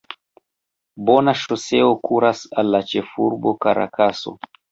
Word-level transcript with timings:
Bona 1.09 1.35
ŝoseo 1.41 1.91
kuras 2.09 2.41
al 2.61 2.73
la 2.77 2.81
ĉefurbo 2.93 3.55
Karakaso. 3.67 4.35